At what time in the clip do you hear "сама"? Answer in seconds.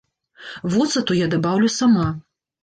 1.77-2.09